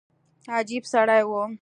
عجب 0.55 0.83
سړى 0.91 1.19
و. 1.29 1.31